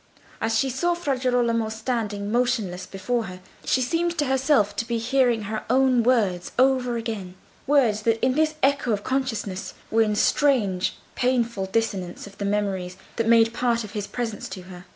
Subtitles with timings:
[0.41, 4.97] As she saw Fra Girolamo standing motionless before her, she seemed to herself to be
[4.97, 7.35] hearing her own words over again;
[7.67, 12.97] words that in this echo of consciousness were in strange, painful dissonance with the memories
[13.17, 14.85] that made part of his presence to her.